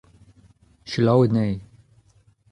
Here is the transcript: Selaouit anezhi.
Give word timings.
Selaouit 0.91 1.29
anezhi. 1.31 1.59